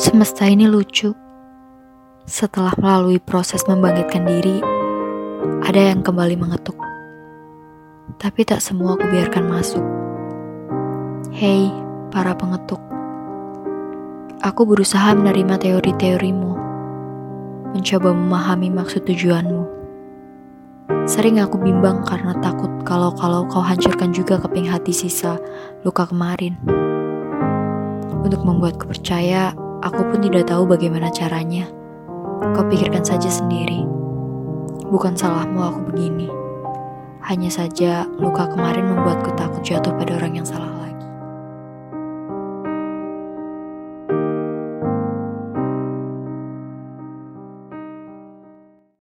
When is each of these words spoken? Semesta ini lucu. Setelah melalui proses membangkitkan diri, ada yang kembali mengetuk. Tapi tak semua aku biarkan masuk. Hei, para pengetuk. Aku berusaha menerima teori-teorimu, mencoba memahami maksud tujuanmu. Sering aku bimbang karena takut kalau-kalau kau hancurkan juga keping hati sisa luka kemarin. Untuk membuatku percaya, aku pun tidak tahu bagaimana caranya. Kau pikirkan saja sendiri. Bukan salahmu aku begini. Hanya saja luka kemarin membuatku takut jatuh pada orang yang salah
Semesta 0.00 0.48
ini 0.48 0.64
lucu. 0.64 1.12
Setelah 2.24 2.72
melalui 2.80 3.20
proses 3.20 3.60
membangkitkan 3.68 4.24
diri, 4.24 4.64
ada 5.60 5.92
yang 5.92 6.00
kembali 6.00 6.40
mengetuk. 6.40 6.80
Tapi 8.16 8.48
tak 8.48 8.64
semua 8.64 8.96
aku 8.96 9.04
biarkan 9.12 9.44
masuk. 9.52 9.84
Hei, 11.36 11.68
para 12.08 12.32
pengetuk. 12.32 12.80
Aku 14.40 14.64
berusaha 14.64 15.12
menerima 15.12 15.60
teori-teorimu, 15.68 16.52
mencoba 17.76 18.16
memahami 18.16 18.72
maksud 18.72 19.04
tujuanmu. 19.04 19.68
Sering 21.04 21.44
aku 21.44 21.60
bimbang 21.60 22.08
karena 22.08 22.32
takut 22.40 22.72
kalau-kalau 22.88 23.44
kau 23.52 23.60
hancurkan 23.60 24.16
juga 24.16 24.40
keping 24.40 24.64
hati 24.64 24.96
sisa 24.96 25.36
luka 25.84 26.08
kemarin. 26.08 26.56
Untuk 28.24 28.48
membuatku 28.48 28.88
percaya, 28.88 29.52
aku 29.80 30.00
pun 30.12 30.20
tidak 30.24 30.48
tahu 30.48 30.64
bagaimana 30.68 31.12
caranya. 31.12 31.68
Kau 32.56 32.64
pikirkan 32.68 33.04
saja 33.04 33.28
sendiri. 33.28 33.84
Bukan 34.88 35.14
salahmu 35.16 35.60
aku 35.60 35.80
begini. 35.92 36.28
Hanya 37.20 37.52
saja 37.52 38.08
luka 38.16 38.48
kemarin 38.48 38.88
membuatku 38.88 39.36
takut 39.36 39.60
jatuh 39.60 39.92
pada 39.94 40.16
orang 40.16 40.40
yang 40.40 40.48
salah 40.48 40.79